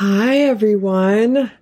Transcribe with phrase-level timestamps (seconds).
[0.00, 1.52] Hi everyone.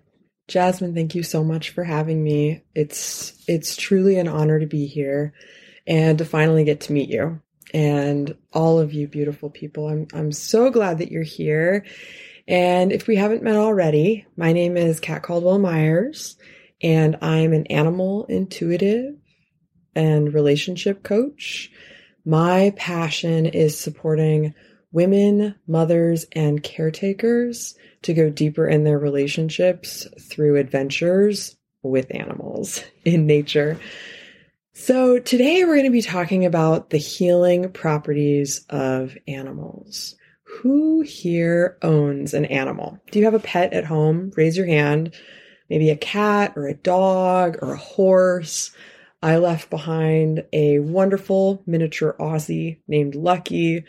[0.47, 2.63] Jasmin, thank you so much for having me.
[2.73, 5.35] It's it's truly an honor to be here
[5.89, 7.43] and to finally get to meet you
[7.75, 9.89] and all of you beautiful people.
[9.89, 11.85] I'm I'm so glad that you're here.
[12.47, 16.37] And if we haven't met already, my name is Cat Caldwell Myers
[16.81, 19.17] and I'm an animal intuitive
[19.97, 21.73] and relationship coach.
[22.25, 24.55] My passion is supporting
[24.93, 33.27] women, mothers, and caretakers to go deeper in their relationships through adventures with animals in
[33.27, 33.79] nature.
[34.73, 40.15] So, today we're going to be talking about the healing properties of animals.
[40.63, 42.99] Who here owns an animal?
[43.11, 44.31] Do you have a pet at home?
[44.37, 45.15] Raise your hand.
[45.69, 48.71] Maybe a cat or a dog or a horse.
[49.21, 53.85] I left behind a wonderful miniature Aussie named Lucky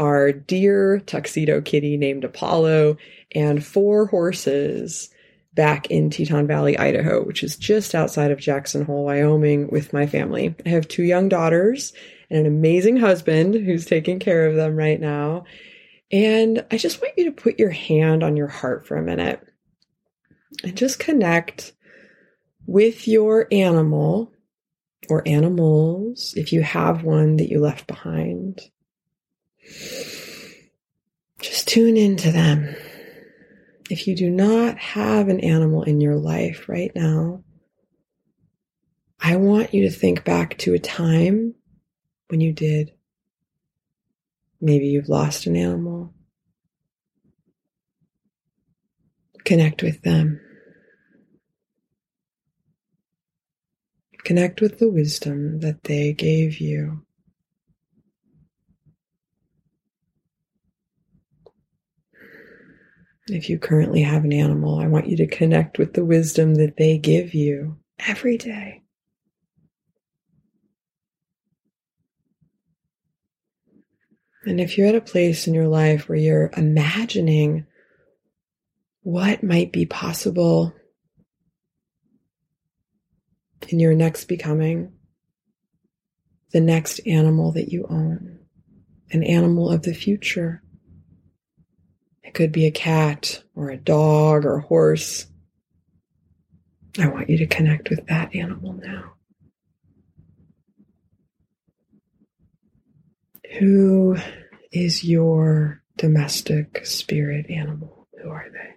[0.00, 2.96] our dear tuxedo kitty named Apollo,
[3.32, 5.10] and four horses
[5.52, 10.06] back in Teton Valley, Idaho, which is just outside of Jackson Hole, Wyoming, with my
[10.06, 10.54] family.
[10.64, 11.92] I have two young daughters
[12.30, 15.44] and an amazing husband who's taking care of them right now.
[16.10, 19.46] And I just want you to put your hand on your heart for a minute
[20.64, 21.74] and just connect
[22.66, 24.32] with your animal
[25.10, 28.62] or animals if you have one that you left behind.
[31.40, 32.74] Just tune into them.
[33.90, 37.42] If you do not have an animal in your life right now,
[39.20, 41.54] I want you to think back to a time
[42.28, 42.92] when you did.
[44.60, 46.14] Maybe you've lost an animal.
[49.44, 50.40] Connect with them.
[54.24, 57.04] Connect with the wisdom that they gave you.
[63.30, 66.76] If you currently have an animal, I want you to connect with the wisdom that
[66.76, 68.82] they give you every day.
[74.44, 77.66] And if you're at a place in your life where you're imagining
[79.02, 80.74] what might be possible
[83.68, 84.92] in your next becoming,
[86.52, 88.40] the next animal that you own,
[89.12, 90.62] an animal of the future
[92.30, 95.26] it could be a cat or a dog or a horse.
[96.96, 99.14] I want you to connect with that animal now.
[103.58, 104.16] Who
[104.70, 108.06] is your domestic spirit animal?
[108.22, 108.76] Who are they?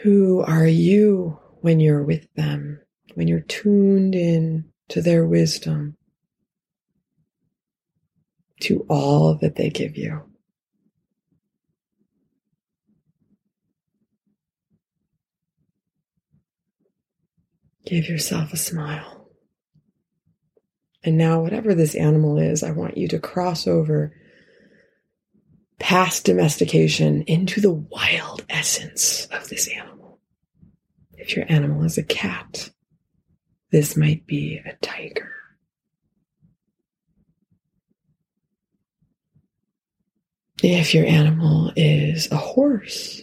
[0.00, 2.80] Who are you when you're with them,
[3.12, 5.98] when you're tuned in to their wisdom?
[8.60, 10.22] To all that they give you.
[17.84, 19.28] Give yourself a smile.
[21.04, 24.12] And now, whatever this animal is, I want you to cross over
[25.78, 30.18] past domestication into the wild essence of this animal.
[31.12, 32.70] If your animal is a cat,
[33.70, 35.30] this might be a tiger.
[40.62, 43.22] If your animal is a horse,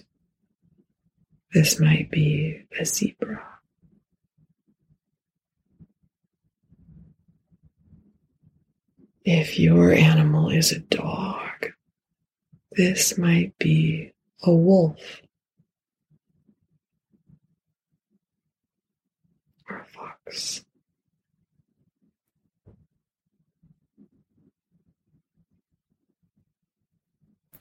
[1.51, 3.43] this might be a zebra.
[9.25, 11.71] If your animal is a dog,
[12.71, 14.11] this might be
[14.43, 15.21] a wolf
[19.69, 20.63] or a fox.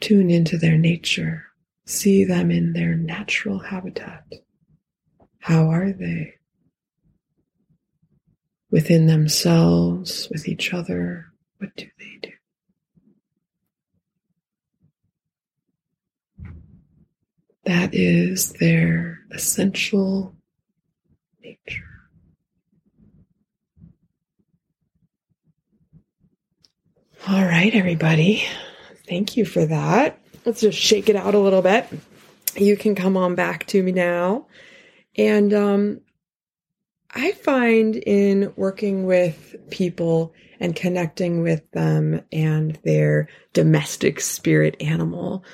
[0.02, 1.44] Tune into their nature.
[1.86, 4.24] See them in their natural habitat.
[5.38, 6.34] How are they?
[8.68, 11.26] Within themselves, with each other,
[11.58, 12.32] what do they do?
[17.62, 20.34] That is their essential
[21.44, 21.84] nature.
[27.28, 28.42] All right, everybody.
[29.12, 30.18] Thank you for that.
[30.46, 31.86] Let's just shake it out a little bit.
[32.56, 34.46] You can come on back to me now.
[35.18, 36.00] And um,
[37.10, 45.44] I find in working with people and connecting with them and their domestic spirit animal,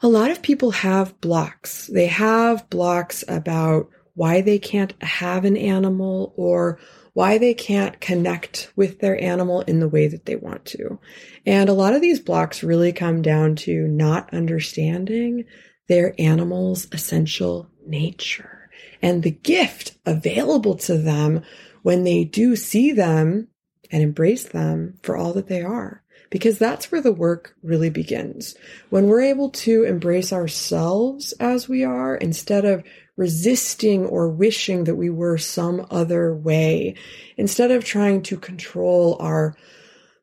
[0.00, 1.88] a lot of people have blocks.
[1.88, 6.78] They have blocks about why they can't have an animal or
[7.14, 10.98] why they can't connect with their animal in the way that they want to.
[11.46, 15.44] And a lot of these blocks really come down to not understanding
[15.88, 18.68] their animal's essential nature
[19.00, 21.42] and the gift available to them
[21.82, 23.48] when they do see them
[23.90, 26.02] and embrace them for all that they are.
[26.30, 28.56] Because that's where the work really begins.
[28.90, 32.82] When we're able to embrace ourselves as we are instead of
[33.16, 36.96] resisting or wishing that we were some other way,
[37.36, 39.56] instead of trying to control our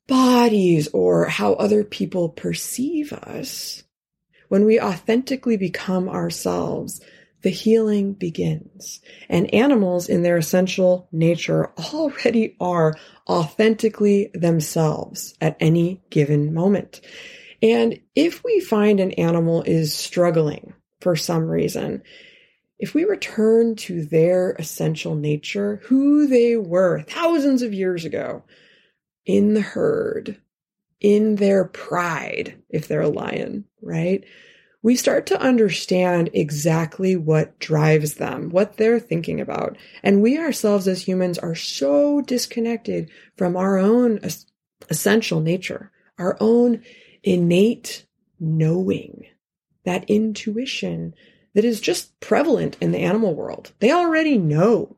[0.08, 3.84] bodies or how other people perceive us,
[4.50, 7.00] when we authentically become ourselves,
[7.42, 9.00] the healing begins.
[9.30, 12.96] And animals in their essential nature already are
[13.28, 17.02] authentically themselves at any given moment.
[17.62, 22.04] And if we find an animal is struggling for some reason,
[22.82, 28.44] if we return to their essential nature, who they were thousands of years ago
[29.24, 30.42] in the herd,
[31.00, 34.26] in their pride, if they're a lion, right?
[34.82, 39.78] We start to understand exactly what drives them, what they're thinking about.
[40.02, 44.22] And we ourselves as humans are so disconnected from our own
[44.90, 46.82] essential nature, our own
[47.22, 48.08] innate
[48.40, 49.28] knowing,
[49.86, 51.14] that intuition
[51.54, 53.72] that is just prevalent in the animal world.
[53.80, 54.96] They already know.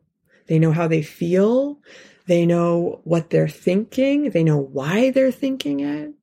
[0.47, 1.79] They know how they feel.
[2.27, 4.29] They know what they're thinking.
[4.29, 6.13] They know why they're thinking it.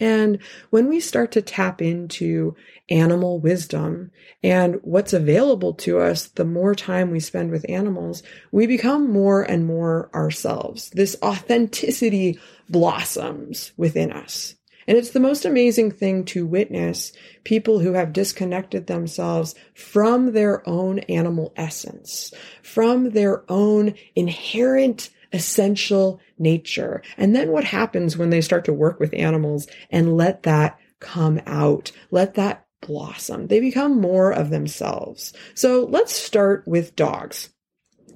[0.00, 0.38] And
[0.70, 2.54] when we start to tap into
[2.88, 4.12] animal wisdom
[4.42, 8.22] and what's available to us, the more time we spend with animals,
[8.52, 10.90] we become more and more ourselves.
[10.90, 12.38] This authenticity
[12.68, 14.54] blossoms within us.
[14.88, 17.12] And it's the most amazing thing to witness
[17.44, 22.32] people who have disconnected themselves from their own animal essence,
[22.62, 27.02] from their own inherent essential nature.
[27.18, 31.42] And then what happens when they start to work with animals and let that come
[31.46, 33.48] out, let that blossom.
[33.48, 35.34] They become more of themselves.
[35.54, 37.50] So let's start with dogs.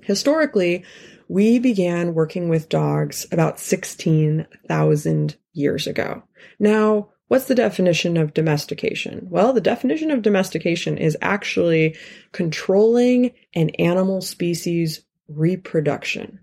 [0.01, 0.85] Historically,
[1.29, 6.23] we began working with dogs about 16,000 years ago.
[6.59, 9.27] Now, what's the definition of domestication?
[9.31, 11.97] Well, the definition of domestication is actually
[12.33, 16.41] controlling an animal species reproduction.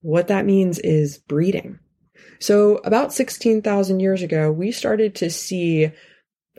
[0.00, 1.78] What that means is breeding.
[2.40, 5.90] So, about 16,000 years ago, we started to see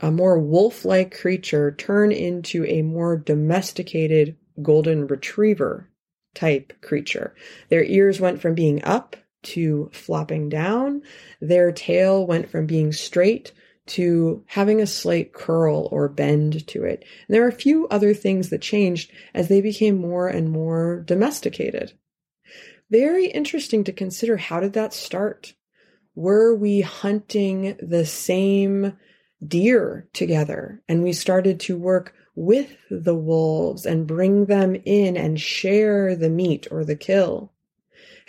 [0.01, 5.89] a more wolf like creature turn into a more domesticated golden retriever
[6.33, 7.35] type creature.
[7.69, 11.01] Their ears went from being up to flopping down.
[11.39, 13.51] Their tail went from being straight
[13.87, 17.03] to having a slight curl or bend to it.
[17.27, 21.03] And there are a few other things that changed as they became more and more
[21.07, 21.93] domesticated.
[22.91, 25.53] Very interesting to consider how did that start?
[26.15, 28.97] Were we hunting the same
[29.45, 35.39] deer together and we started to work with the wolves and bring them in and
[35.39, 37.53] share the meat or the kill?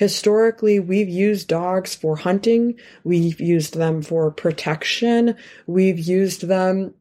[0.00, 2.74] Historically, we've used dogs for hunting.
[3.04, 5.36] We've used them for protection.
[5.66, 6.94] We've used them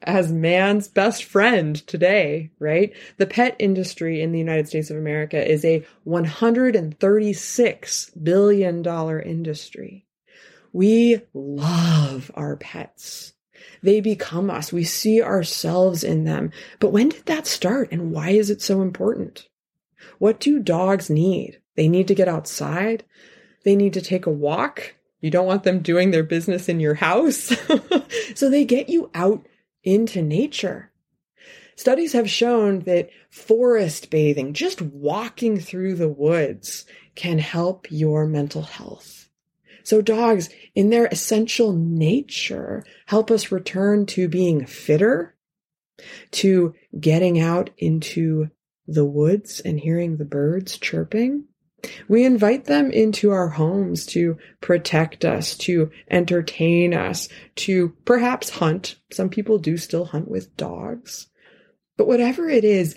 [0.00, 2.94] as man's best friend today, right?
[3.18, 8.82] The pet industry in the United States of America is a $136 billion
[9.26, 10.06] industry.
[10.72, 13.34] We love our pets.
[13.82, 14.72] They become us.
[14.72, 16.52] We see ourselves in them.
[16.78, 19.48] But when did that start and why is it so important?
[20.18, 21.60] What do dogs need?
[21.78, 23.04] They need to get outside.
[23.64, 24.96] They need to take a walk.
[25.20, 27.56] You don't want them doing their business in your house.
[28.34, 29.46] so they get you out
[29.84, 30.90] into nature.
[31.76, 38.62] Studies have shown that forest bathing, just walking through the woods, can help your mental
[38.62, 39.28] health.
[39.84, 45.36] So dogs, in their essential nature, help us return to being fitter,
[46.32, 48.50] to getting out into
[48.88, 51.44] the woods and hearing the birds chirping,
[52.08, 58.96] we invite them into our homes to protect us, to entertain us, to perhaps hunt.
[59.12, 61.28] Some people do still hunt with dogs.
[61.96, 62.96] But whatever it is,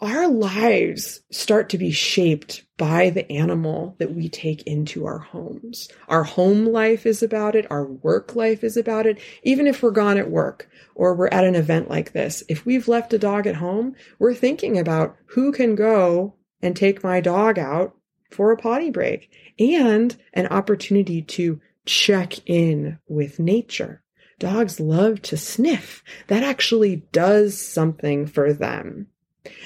[0.00, 5.88] our lives start to be shaped by the animal that we take into our homes.
[6.08, 7.70] Our home life is about it.
[7.70, 9.18] Our work life is about it.
[9.44, 12.88] Even if we're gone at work or we're at an event like this, if we've
[12.88, 17.58] left a dog at home, we're thinking about who can go and take my dog
[17.58, 17.94] out
[18.30, 24.02] for a potty break and an opportunity to check in with nature.
[24.38, 26.02] Dogs love to sniff.
[26.28, 29.08] That actually does something for them.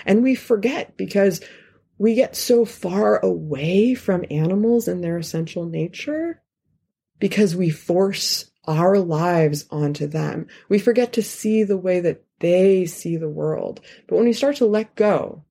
[0.04, 1.40] And we forget because
[1.98, 6.42] we get so far away from animals and their essential nature
[7.20, 10.48] because we force our lives onto them.
[10.68, 13.80] We forget to see the way that they see the world.
[14.08, 15.44] But when we start to let go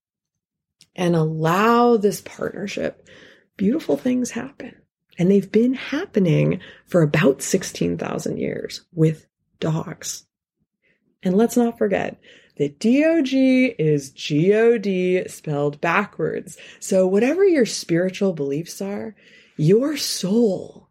[0.98, 3.08] and allow this partnership,
[3.56, 4.76] beautiful things happen.
[5.20, 9.28] And they've been happening for about 16,000 years with
[9.60, 10.26] dogs.
[11.24, 12.20] And let's not forget
[12.58, 13.30] that DOG
[13.80, 16.58] is God spelled backwards.
[16.80, 19.16] So whatever your spiritual beliefs are,
[19.58, 20.90] your soul,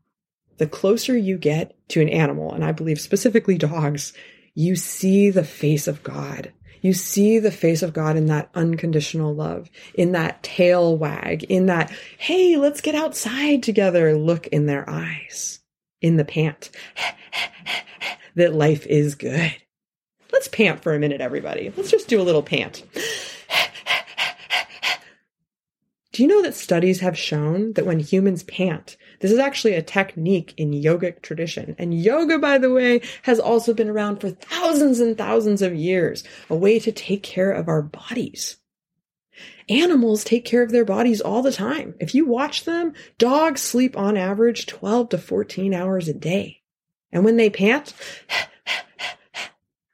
[0.58, 4.12] the closer you get to an animal, and I believe specifically dogs,
[4.54, 6.52] you see the face of God.
[6.82, 11.66] You see the face of God in that unconditional love, in that tail wag, in
[11.66, 15.60] that, hey, let's get outside together look in their eyes,
[16.00, 16.70] in the pant,
[18.34, 19.54] that life is good.
[20.32, 21.72] Let's pant for a minute, everybody.
[21.76, 22.84] Let's just do a little pant.
[26.12, 29.82] Do you know that studies have shown that when humans pant, this is actually a
[29.82, 31.74] technique in yogic tradition.
[31.78, 36.24] And yoga, by the way, has also been around for thousands and thousands of years,
[36.50, 38.56] a way to take care of our bodies.
[39.68, 41.94] Animals take care of their bodies all the time.
[41.98, 46.62] If you watch them, dogs sleep on average 12 to 14 hours a day.
[47.12, 47.92] And when they pant,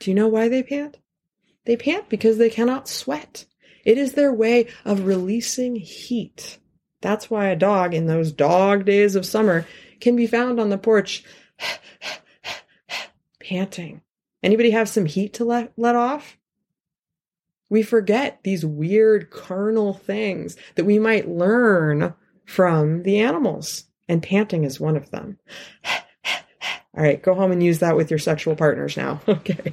[0.00, 0.98] do you know why they pant?
[1.64, 3.46] They pant because they cannot sweat.
[3.84, 6.58] It is their way of releasing heat.
[7.02, 9.66] That's why a dog in those dog days of summer
[10.00, 11.24] can be found on the porch
[13.40, 14.00] panting.
[14.42, 16.38] Anybody have some heat to let, let off?
[17.68, 24.64] We forget these weird carnal things that we might learn from the animals, and panting
[24.64, 25.38] is one of them.
[26.94, 29.20] All right, go home and use that with your sexual partners now.
[29.28, 29.72] Okay.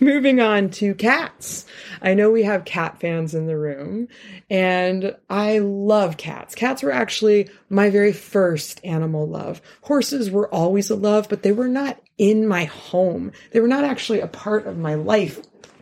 [0.00, 1.64] Moving on to cats.
[2.02, 4.08] I know we have cat fans in the room,
[4.50, 6.54] and I love cats.
[6.54, 9.60] Cats were actually my very first animal love.
[9.82, 13.32] Horses were always a love, but they were not in my home.
[13.52, 15.40] They were not actually a part of my life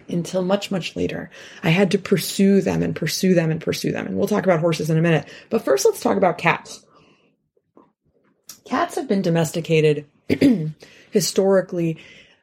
[0.09, 1.31] until much, much later.
[1.63, 4.07] I had to pursue them and pursue them and pursue them.
[4.07, 5.29] And we'll talk about horses in a minute.
[5.51, 6.85] But first, let's talk about cats.
[8.69, 10.05] Cats have been domesticated
[11.11, 11.97] historically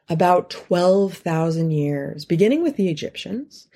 [0.08, 3.68] about 12,000 years, beginning with the Egyptians.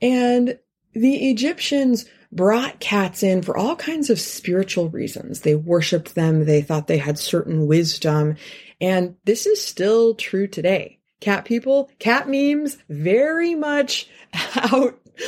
[0.00, 0.58] And
[0.94, 5.42] the Egyptians brought cats in for all kinds of spiritual reasons.
[5.42, 6.46] They worshiped them.
[6.46, 8.36] They thought they had certain wisdom.
[8.80, 11.00] And this is still true today.
[11.20, 14.08] Cat people, cat memes very much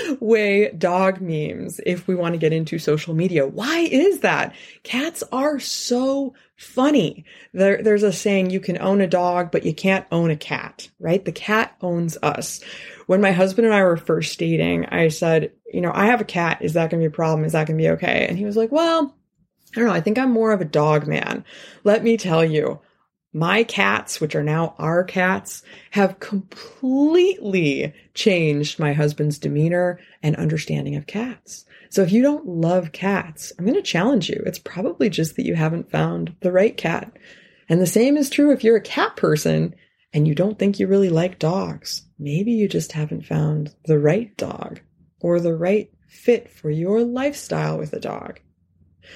[0.09, 3.47] outweigh dog memes if we want to get into social media.
[3.47, 4.55] Why is that?
[4.83, 7.25] Cats are so funny.
[7.53, 10.89] There, there's a saying you can own a dog, but you can't own a cat,
[10.99, 11.25] right?
[11.25, 12.63] The cat owns us.
[13.07, 16.25] When my husband and I were first dating, I said, you know, I have a
[16.25, 16.59] cat.
[16.61, 17.45] Is that going to be a problem?
[17.45, 18.27] Is that going to be okay?
[18.29, 19.15] And he was like, well,
[19.75, 19.95] I don't know.
[19.95, 21.45] I think I'm more of a dog man.
[21.85, 22.81] Let me tell you,
[23.33, 30.97] my cats, which are now our cats, have completely changed my husband's demeanor and understanding
[30.97, 31.65] of cats.
[31.91, 34.43] So if you don't love cats, I'm going to challenge you.
[34.47, 37.17] It's probably just that you haven't found the right cat.
[37.69, 39.75] And the same is true if you're a cat person
[40.13, 42.03] and you don't think you really like dogs.
[42.19, 44.81] Maybe you just haven't found the right dog
[45.21, 48.41] or the right fit for your lifestyle with a dog.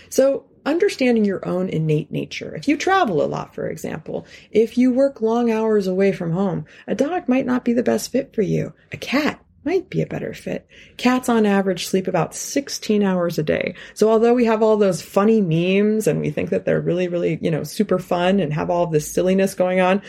[0.08, 2.54] So understanding your own innate nature.
[2.54, 6.66] If you travel a lot, for example, if you work long hours away from home,
[6.86, 8.72] a dog might not be the best fit for you.
[8.92, 10.66] A cat might be a better fit.
[10.96, 13.74] Cats on average sleep about 16 hours a day.
[13.94, 17.38] So although we have all those funny memes and we think that they're really, really,
[17.40, 20.02] you know, super fun and have all this silliness going on,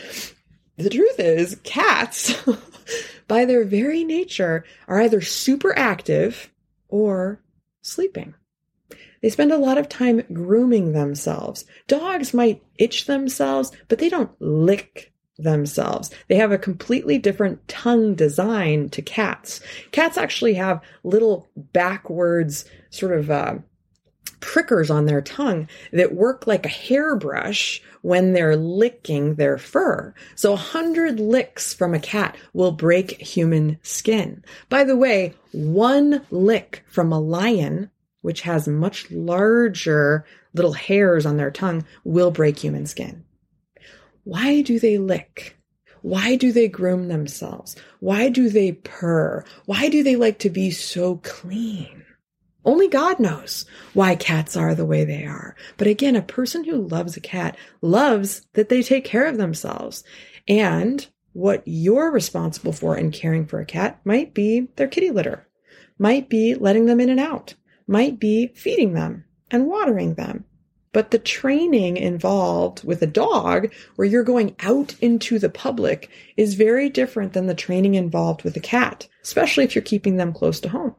[0.76, 2.34] the truth is cats,
[3.28, 6.50] by their very nature, are either super active
[6.88, 7.40] or
[7.80, 8.34] sleeping.
[9.26, 11.64] They spend a lot of time grooming themselves.
[11.88, 16.12] Dogs might itch themselves, but they don't lick themselves.
[16.28, 19.60] They have a completely different tongue design to cats.
[19.90, 23.56] Cats actually have little backwards sort of uh,
[24.38, 30.14] prickers on their tongue that work like a hairbrush when they're licking their fur.
[30.36, 34.44] So a hundred licks from a cat will break human skin.
[34.68, 37.90] By the way, one lick from a lion,
[38.26, 43.24] which has much larger little hairs on their tongue, will break human skin.
[44.24, 45.56] Why do they lick?
[46.02, 47.76] Why do they groom themselves?
[48.00, 49.44] Why do they purr?
[49.66, 52.04] Why do they like to be so clean?
[52.64, 53.64] Only God knows
[53.94, 55.54] why cats are the way they are.
[55.76, 60.02] But again, a person who loves a cat loves that they take care of themselves.
[60.48, 65.46] And what you're responsible for in caring for a cat might be their kitty litter,
[65.96, 67.54] might be letting them in and out,
[67.86, 70.44] might be feeding them and watering them.
[70.92, 76.54] But the training involved with a dog, where you're going out into the public, is
[76.54, 80.58] very different than the training involved with a cat, especially if you're keeping them close
[80.60, 80.94] to home.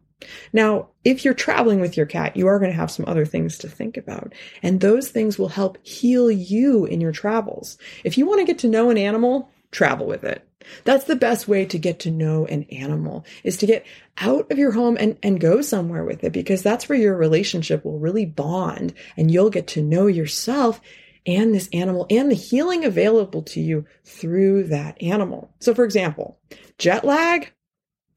[0.54, 3.58] Now, if you're traveling with your cat, you are going to have some other things
[3.60, 4.34] to think about.
[4.64, 7.78] And those things will help heal you in your travels.
[8.04, 10.47] If you want to get to know an animal, travel with it.
[10.84, 13.86] That's the best way to get to know an animal is to get
[14.18, 17.86] out of your home and, and go somewhere with it because that's where your relationship
[17.86, 20.82] will really bond and you'll get to know yourself
[21.26, 25.54] and this animal and the healing available to you through that animal.
[25.60, 26.40] So for example,
[26.78, 27.52] jet lag,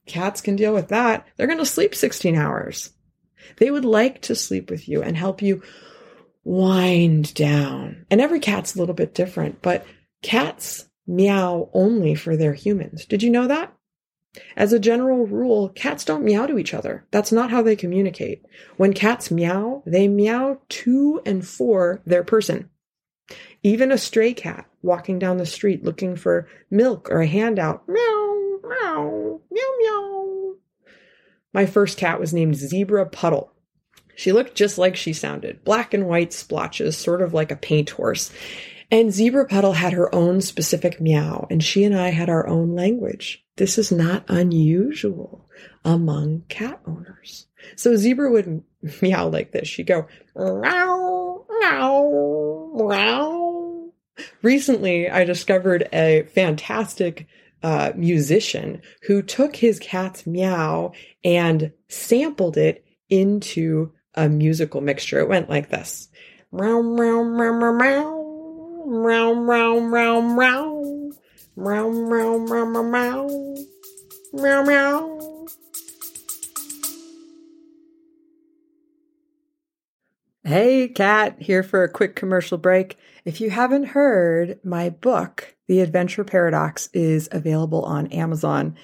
[0.06, 1.26] cats can deal with that.
[1.36, 2.90] They're going to sleep 16 hours.
[3.56, 5.62] They would like to sleep with you and help you
[6.44, 8.06] wind down.
[8.10, 9.86] And every cat's a little bit different, but
[10.22, 13.04] cats meow only for their humans.
[13.04, 13.74] Did you know that?
[14.56, 17.04] As a general rule, cats don't meow to each other.
[17.10, 18.44] That's not how they communicate.
[18.76, 22.70] When cats meow, they meow to and for their person.
[23.62, 28.60] Even a stray cat walking down the street looking for milk or a handout, meow,
[28.62, 30.54] meow, meow, meow.
[31.52, 33.52] My first cat was named Zebra Puddle.
[34.14, 37.90] She looked just like she sounded black and white splotches, sort of like a paint
[37.90, 38.30] horse.
[38.90, 42.74] And Zebra Puddle had her own specific meow, and she and I had our own
[42.74, 43.44] language.
[43.56, 45.46] This is not unusual
[45.84, 47.46] among cat owners.
[47.76, 48.64] So Zebra would
[49.02, 49.68] meow like this.
[49.68, 53.92] She'd go, meow, meow, meow.
[54.42, 57.28] Recently, I discovered a fantastic
[57.62, 60.92] uh, musician who took his cat's meow
[61.22, 65.20] and sampled it into a musical mixture.
[65.20, 66.08] It went like this.
[66.50, 68.19] Meow, meow, meow, meow, meow
[68.86, 71.10] meow, meow, meow, meow.
[71.56, 73.56] Meow, meow, meow, meow, meow.
[74.32, 75.46] Meow, meow.
[80.44, 82.96] Hey, Cat, here for a quick commercial break.
[83.24, 88.76] If you haven't heard, my book, The Adventure Paradox, is available on Amazon.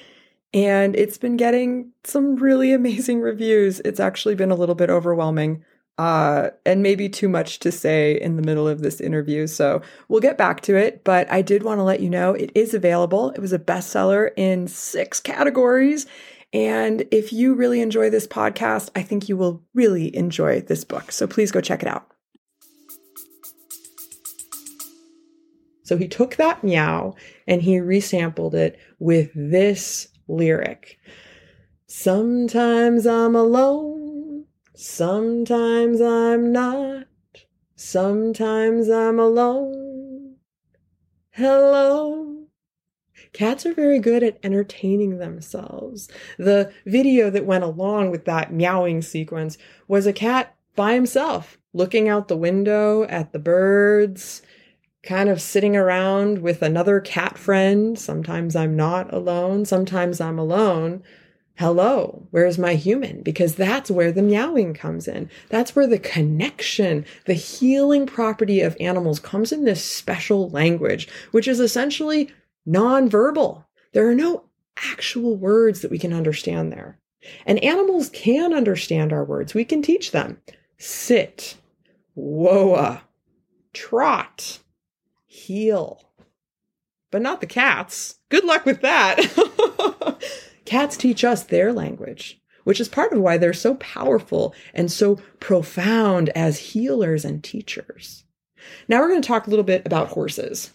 [0.53, 3.81] And it's been getting some really amazing reviews.
[3.81, 5.65] It's actually been a little bit overwhelming
[5.99, 9.47] uh, and maybe too much to say in the middle of this interview.
[9.47, 11.05] So we'll get back to it.
[11.05, 13.31] But I did want to let you know it is available.
[13.31, 16.07] It was a bestseller in six categories.
[16.53, 21.13] And if you really enjoy this podcast, I think you will really enjoy this book.
[21.13, 22.07] So please go check it out.
[25.83, 27.15] So he took that meow
[27.47, 30.99] and he resampled it with this lyric.
[31.87, 33.96] Sometimes I'm alone
[34.79, 37.07] Sometimes I'm not.
[37.77, 40.35] Sometimes I'm alone.
[41.31, 42.45] Hello.
[43.33, 46.11] Cats are very good at entertaining themselves.
[46.37, 49.57] The video that went along with that meowing sequence
[49.89, 54.43] was a cat by himself, looking out the window at the birds,
[55.03, 57.99] kind of sitting around with another cat friend.
[57.99, 61.03] Sometimes I'm not alone, sometimes I'm alone
[61.57, 63.23] hello, where's my human?
[63.23, 65.31] Because that's where the meowing comes in.
[65.49, 71.49] That's where the connection, the healing property of animals comes in this special language, which
[71.49, 72.31] is essentially
[72.69, 73.65] nonverbal.
[73.93, 74.45] There are no
[74.77, 76.99] actual words that we can understand there.
[77.47, 79.55] And animals can understand our words.
[79.55, 80.41] We can teach them.
[80.79, 81.57] Sit,
[82.15, 83.03] woa,
[83.73, 84.59] trot,
[85.27, 86.03] heel.
[87.11, 88.17] But not the cats.
[88.29, 89.23] Good luck with that.
[90.67, 95.17] Cats teach us their language, which is part of why they're so powerful and so
[95.41, 98.25] profound as healers and teachers.
[98.89, 100.73] Now we're going to talk a little bit about horses.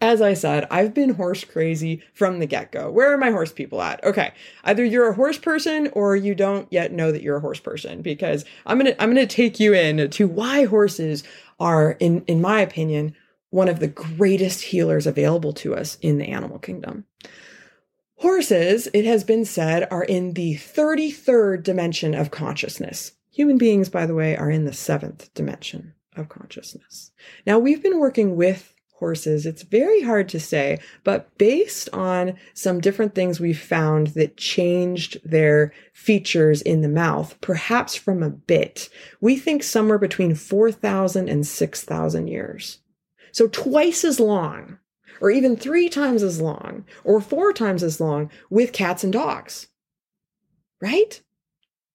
[0.00, 2.90] As I said, I've been horse crazy from the get go.
[2.90, 4.02] Where are my horse people at?
[4.02, 4.32] Okay.
[4.64, 8.02] Either you're a horse person or you don't yet know that you're a horse person
[8.02, 11.22] because I'm going to, I'm to take you in to why horses
[11.60, 13.14] are, in, in my opinion,
[13.50, 17.04] one of the greatest healers available to us in the animal kingdom.
[18.22, 23.14] Horses, it has been said, are in the 33rd dimension of consciousness.
[23.32, 27.10] Human beings, by the way, are in the seventh dimension of consciousness.
[27.48, 29.44] Now, we've been working with horses.
[29.44, 35.18] It's very hard to say, but based on some different things we've found that changed
[35.24, 38.88] their features in the mouth, perhaps from a bit,
[39.20, 42.78] we think somewhere between 4,000 and 6,000 years.
[43.32, 44.78] So twice as long
[45.22, 49.68] or even three times as long or four times as long with cats and dogs.
[50.82, 51.22] Right?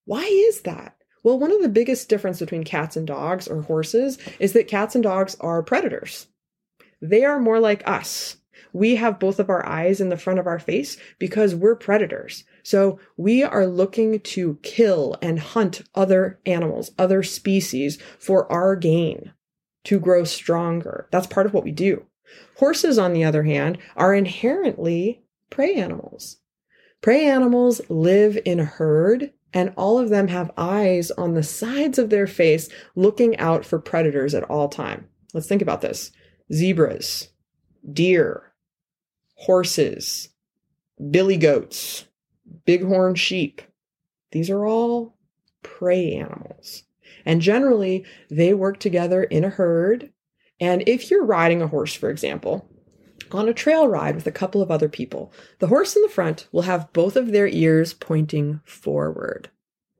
[0.05, 0.95] Why is that?
[1.23, 4.95] Well, one of the biggest difference between cats and dogs or horses is that cats
[4.95, 6.27] and dogs are predators.
[7.01, 8.37] They are more like us.
[8.71, 12.45] We have both of our eyes in the front of our face because we're predators.
[12.63, 19.33] So we are looking to kill and hunt other animals, other species for our gain
[19.85, 21.07] to grow stronger.
[21.11, 22.06] That's part of what we do.
[22.57, 26.37] Horses, on the other hand, are inherently prey animals.
[27.01, 31.97] Prey animals live in a herd and all of them have eyes on the sides
[31.97, 35.07] of their face looking out for predators at all time.
[35.33, 36.11] Let's think about this.
[36.53, 37.29] Zebras,
[37.91, 38.53] deer,
[39.35, 40.29] horses,
[41.11, 42.05] billy goats,
[42.65, 43.61] bighorn sheep.
[44.31, 45.15] These are all
[45.63, 46.83] prey animals.
[47.25, 50.11] And generally, they work together in a herd.
[50.59, 52.67] And if you're riding a horse, for example,
[53.31, 56.47] on a trail ride with a couple of other people, the horse in the front
[56.51, 59.49] will have both of their ears pointing forward.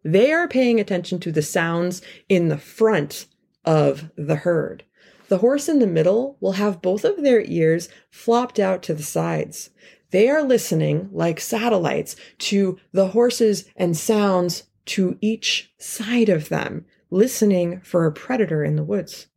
[0.04, 3.28] They are paying attention to the sounds in the front
[3.66, 4.84] of the herd.
[5.28, 9.04] The horse in the middle will have both of their ears flopped out to the
[9.04, 9.72] sides.
[10.12, 16.86] They are listening like satellites to the horses and sounds to each side of them,
[17.10, 19.28] listening for a predator in the woods.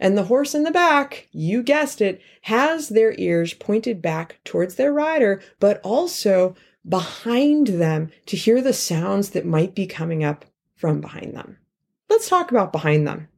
[0.00, 4.76] And the horse in the back, you guessed it, has their ears pointed back towards
[4.76, 6.54] their rider, but also
[6.88, 10.44] behind them to hear the sounds that might be coming up
[10.76, 11.58] from behind them.
[12.08, 13.28] Let's talk about behind them.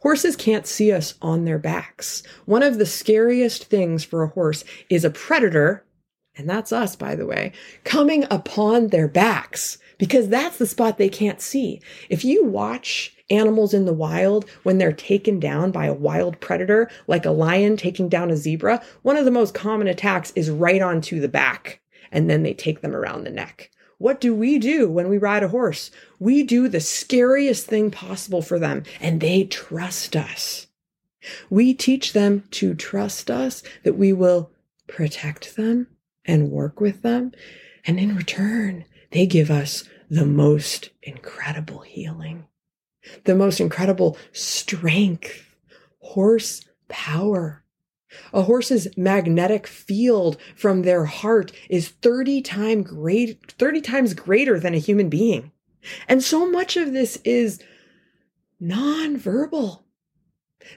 [0.00, 2.22] Horses can't see us on their backs.
[2.44, 5.84] One of the scariest things for a horse is a predator,
[6.36, 7.52] and that's us, by the way,
[7.84, 11.80] coming upon their backs because that's the spot they can't see.
[12.10, 16.90] If you watch animals in the wild when they're taken down by a wild predator,
[17.06, 20.82] like a lion taking down a zebra, one of the most common attacks is right
[20.82, 21.80] onto the back,
[22.12, 23.70] and then they take them around the neck.
[23.98, 25.90] What do we do when we ride a horse?
[26.18, 30.66] We do the scariest thing possible for them, and they trust us.
[31.48, 34.50] We teach them to trust us, that we will
[34.86, 35.88] protect them
[36.26, 37.32] and work with them.
[37.86, 42.46] And in return, they give us the most incredible healing
[43.24, 45.54] the most incredible strength,
[46.00, 47.62] horse power.
[48.32, 54.74] A horse's magnetic field from their heart is 30 time great, 30 times greater than
[54.74, 55.52] a human being.
[56.08, 57.60] And so much of this is
[58.62, 59.82] nonverbal.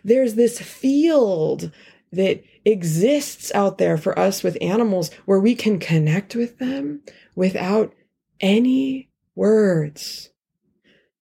[0.03, 1.71] There's this field
[2.11, 7.01] that exists out there for us with animals where we can connect with them
[7.35, 7.93] without
[8.39, 10.29] any words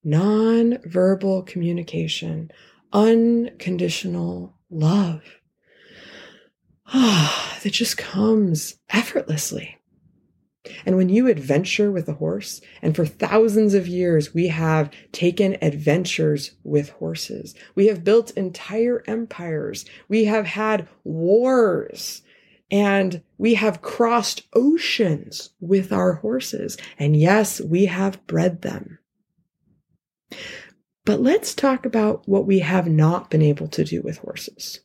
[0.05, 2.51] non-verbal communication,
[2.93, 5.23] unconditional love.
[6.87, 9.78] Ah, that just comes effortlessly.
[10.87, 15.57] And when you adventure with a horse, and for thousands of years we have taken
[15.63, 22.23] adventures with horses, we have built entire empires, we have had wars,
[22.71, 26.77] and we have crossed oceans with our horses.
[26.99, 28.99] And yes, we have bred them.
[31.05, 34.81] But let's talk about what we have not been able to do with horses.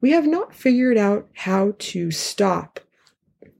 [0.00, 2.80] We have not figured out how to stop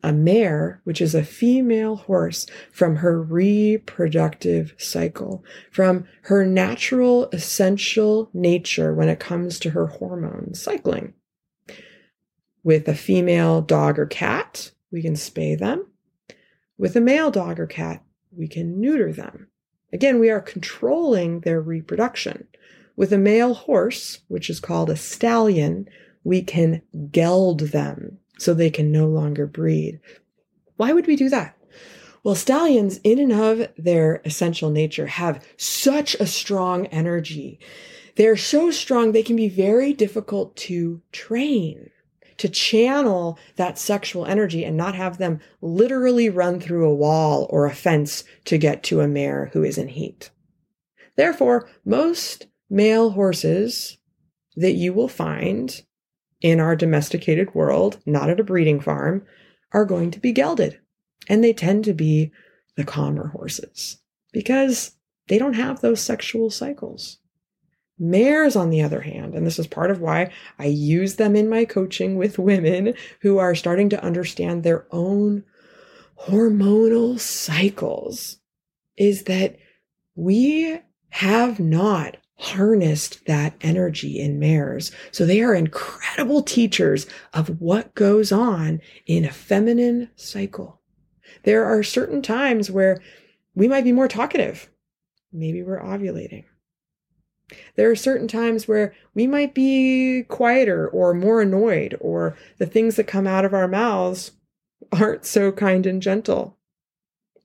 [0.02, 8.28] a mare, which is a female horse, from her reproductive cycle, from her natural essential
[8.32, 11.14] nature when it comes to her hormone cycling.
[12.64, 15.86] With a female dog or cat, we can spay them.
[16.78, 18.02] With a male dog or cat,
[18.36, 19.48] we can neuter them.
[19.92, 22.48] Again, we are controlling their reproduction.
[22.96, 25.88] With a male horse, which is called a stallion,
[26.24, 30.00] we can geld them so they can no longer breed.
[30.76, 31.56] Why would we do that?
[32.24, 37.58] Well, stallions, in and of their essential nature, have such a strong energy.
[38.16, 41.90] They're so strong, they can be very difficult to train
[42.38, 47.66] to channel that sexual energy and not have them literally run through a wall or
[47.66, 50.30] a fence to get to a mare who is in heat.
[51.16, 53.98] Therefore, most male horses
[54.56, 55.82] that you will find
[56.42, 59.24] in our domesticated world, not at a breeding farm,
[59.72, 60.78] are going to be gelded.
[61.28, 62.32] And they tend to be
[62.76, 63.98] the calmer horses
[64.32, 64.92] because
[65.28, 67.18] they don't have those sexual cycles.
[67.98, 71.48] Mares, on the other hand, and this is part of why I use them in
[71.48, 75.44] my coaching with women who are starting to understand their own
[76.26, 78.38] hormonal cycles,
[78.96, 79.56] is that
[80.16, 84.90] we have not harnessed that energy in mares.
[85.12, 90.80] So they are incredible teachers of what goes on in a feminine cycle.
[91.44, 93.00] There are certain times where
[93.54, 94.68] we might be more talkative.
[95.32, 96.44] Maybe we're ovulating.
[97.76, 102.96] There are certain times where we might be quieter or more annoyed, or the things
[102.96, 104.32] that come out of our mouths
[104.90, 106.58] aren't so kind and gentle.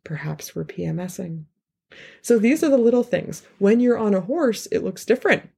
[0.08, 1.44] perhaps we're PMSing.
[2.22, 3.44] So these are the little things.
[3.60, 5.50] When you're on a horse, it looks different.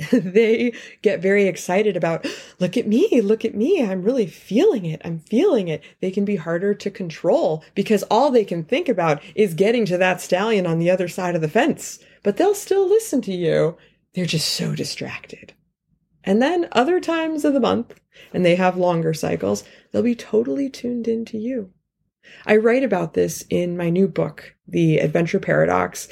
[0.12, 0.72] they
[1.02, 2.26] get very excited about,
[2.58, 3.84] look at me, look at me.
[3.84, 5.00] I'm really feeling it.
[5.04, 5.82] I'm feeling it.
[6.00, 9.98] They can be harder to control because all they can think about is getting to
[9.98, 12.00] that stallion on the other side of the fence.
[12.22, 13.76] But they'll still listen to you.
[14.14, 15.52] They're just so distracted.
[16.24, 18.00] And then other times of the month,
[18.32, 21.70] and they have longer cycles, they'll be totally tuned into you.
[22.46, 26.08] I write about this in my new book, The Adventure Paradox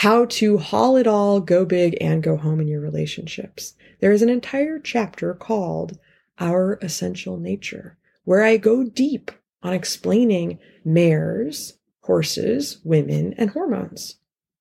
[0.00, 3.74] how to haul it all, go big, and go home in your relationships.
[4.00, 5.98] There is an entire chapter called
[6.38, 9.30] Our Essential Nature, where I go deep
[9.62, 14.16] on explaining mares, horses, women, and hormones.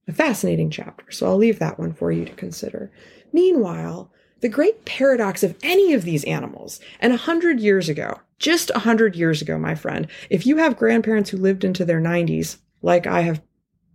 [0.10, 2.92] A fascinating chapter, so I'll leave that one for you to consider.
[3.32, 8.72] Meanwhile, the great paradox of any of these animals, and a hundred years ago, just
[8.74, 12.58] a hundred years ago, my friend, if you have grandparents who lived into their 90s,
[12.82, 13.42] like I have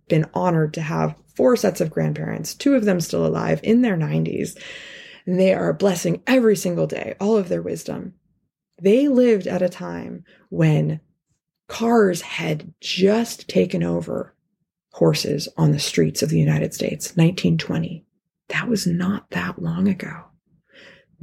[0.07, 3.97] been honored to have four sets of grandparents, two of them still alive in their
[3.97, 4.57] 90s.
[5.25, 8.13] And they are blessing every single day, all of their wisdom.
[8.79, 11.01] They lived at a time when
[11.67, 14.35] cars had just taken over
[14.91, 18.05] horses on the streets of the United States, 1920.
[18.49, 20.25] That was not that long ago.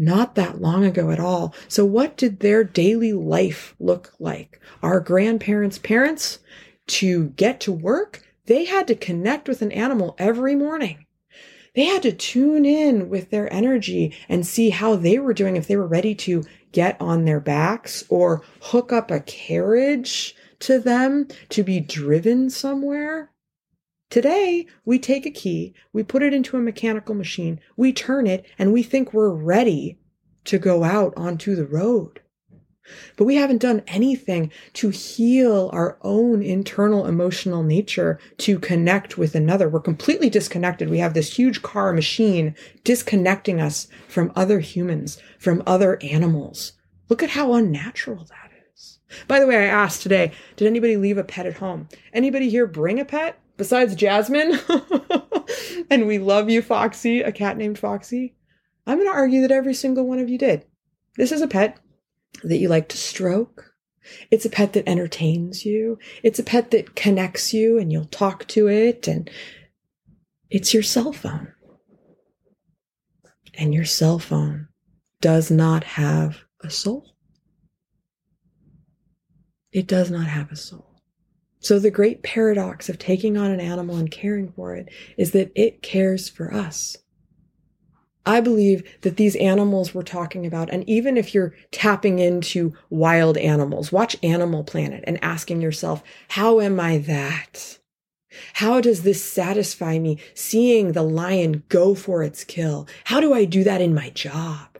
[0.02, 1.54] Not that long ago at all.
[1.68, 4.60] So what did their daily life look like?
[4.82, 6.40] Our grandparents' parents
[6.88, 11.06] to get to work, they had to connect with an animal every morning.
[11.76, 15.68] They had to tune in with their energy and see how they were doing, if
[15.68, 21.28] they were ready to get on their backs or hook up a carriage to them
[21.50, 23.30] to be driven somewhere.
[24.12, 28.44] Today, we take a key, we put it into a mechanical machine, we turn it,
[28.58, 29.98] and we think we're ready
[30.44, 32.20] to go out onto the road.
[33.16, 39.34] But we haven't done anything to heal our own internal emotional nature to connect with
[39.34, 39.66] another.
[39.66, 40.90] We're completely disconnected.
[40.90, 46.72] We have this huge car machine disconnecting us from other humans, from other animals.
[47.08, 48.98] Look at how unnatural that is.
[49.26, 51.88] By the way, I asked today, did anybody leave a pet at home?
[52.12, 54.58] Anybody here bring a pet besides Jasmin?
[55.90, 58.34] and we love you, Foxy, a cat named Foxy.
[58.88, 60.66] I'm going to argue that every single one of you did.
[61.16, 61.78] This is a pet
[62.42, 63.72] that you like to stroke.
[64.32, 65.96] It's a pet that entertains you.
[66.24, 69.30] It's a pet that connects you and you'll talk to it and
[70.50, 71.52] it's your cell phone.
[73.54, 74.66] And your cell phone
[75.20, 77.14] does not have a soul.
[79.70, 80.91] It does not have a soul.
[81.62, 85.52] So the great paradox of taking on an animal and caring for it is that
[85.54, 86.98] it cares for us.
[88.26, 93.36] I believe that these animals we're talking about, and even if you're tapping into wild
[93.36, 97.78] animals, watch Animal Planet and asking yourself, how am I that?
[98.54, 102.88] How does this satisfy me seeing the lion go for its kill?
[103.04, 104.71] How do I do that in my job?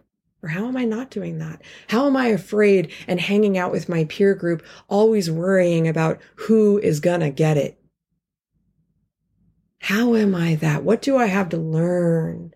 [0.42, 1.62] Or how am I not doing that?
[1.88, 6.78] How am I afraid and hanging out with my peer group, always worrying about who
[6.78, 7.78] is gonna get it?
[9.78, 10.82] How am I that?
[10.82, 12.54] What do I have to learn?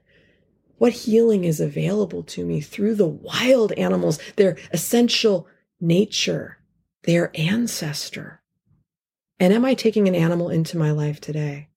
[0.79, 5.47] What healing is available to me through the wild animals, their essential
[5.81, 6.59] nature,
[7.05, 8.43] their ancestor?
[9.39, 11.69] And am I taking an animal into my life today?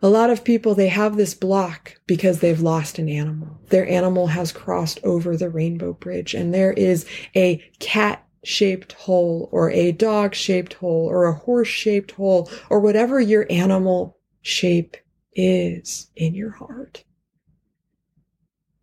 [0.00, 3.58] A lot of people, they have this block because they've lost an animal.
[3.70, 9.48] Their animal has crossed over the rainbow bridge and there is a cat shaped hole
[9.50, 14.96] or a dog shaped hole or a horse shaped hole or whatever your animal shape
[15.34, 17.04] is in your heart.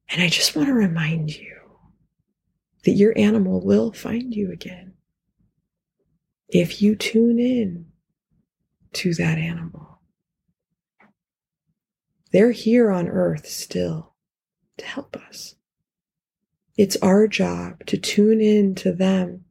[0.09, 1.55] And I just want to remind you
[2.83, 4.93] that your animal will find you again
[6.49, 7.87] if you tune in
[8.93, 9.94] to that animal.
[12.35, 14.13] They're here on earth still
[14.77, 15.55] to help us.
[16.77, 19.45] It's our job to tune in to them.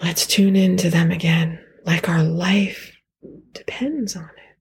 [0.00, 2.92] Let's tune in to them again, like our life
[3.52, 4.58] depends on it.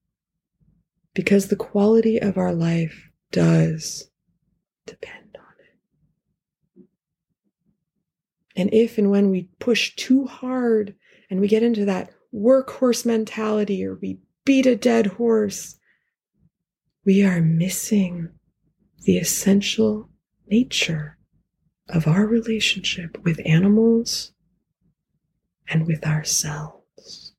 [1.14, 4.10] Because the quality of our life does
[4.88, 5.54] depend on
[6.80, 6.86] it.
[8.56, 10.96] And if and when we push too hard
[11.30, 15.78] and we get into that workhorse mentality or we beat a dead horse,
[17.06, 18.30] we are missing
[19.02, 20.10] the essential
[20.48, 21.18] nature
[21.90, 24.32] of our relationship with animals
[25.68, 27.34] and with ourselves.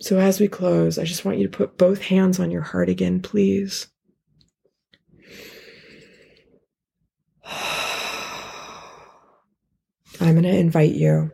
[0.00, 2.88] So as we close, I just want you to put both hands on your heart
[2.88, 3.88] again, please.
[7.44, 7.52] I'm
[10.32, 11.32] going to invite you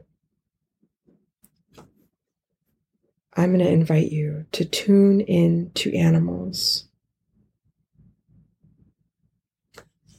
[3.41, 6.85] I'm going to invite you to tune in to animals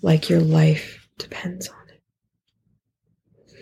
[0.01, 3.53] like your life depends on it.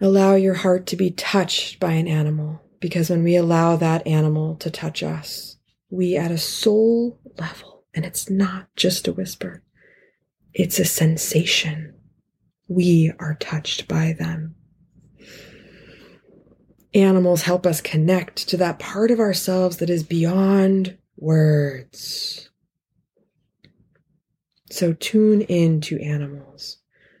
[0.00, 4.56] Allow your heart to be touched by an animal because when we allow that animal
[4.56, 9.62] to touch us, we at a soul level, and it's not just a whisper,
[10.52, 11.94] it's a sensation.
[12.66, 14.56] We are touched by them.
[16.96, 22.48] Animals help us connect to that part of ourselves that is beyond words.
[24.70, 26.78] So tune in to animals.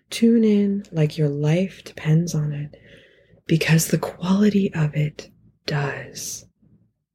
[0.08, 2.74] Tune in like your life depends on it
[3.46, 5.28] because the quality of it
[5.66, 6.46] does.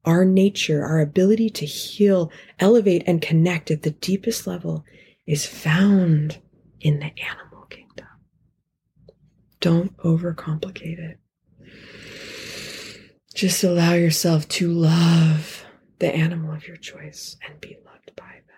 [0.04, 4.84] Our nature, our ability to heal, elevate, and connect at the deepest level
[5.26, 6.40] is found
[6.80, 8.06] in the animal kingdom.
[9.58, 11.18] Don't overcomplicate it.
[13.34, 15.64] Just allow yourself to love
[15.98, 18.51] the animal of your choice and be loved by them.